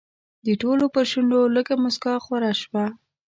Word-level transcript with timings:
د 0.45 0.47
ټولو 0.61 0.85
پر 0.93 1.03
شونډو 1.11 1.41
لږه 1.55 1.75
موسکا 1.83 2.13
خوره 2.25 2.51
شوه. 2.61 2.85